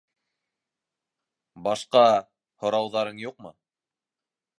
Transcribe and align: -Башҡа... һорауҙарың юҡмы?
-Башҡа... 1.67 2.01
һорауҙарың 2.65 3.21
юҡмы? 3.25 3.53